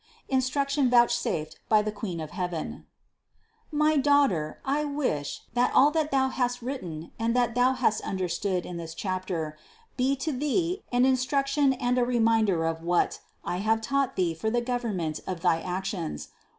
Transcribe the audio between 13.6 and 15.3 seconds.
taught thee for the government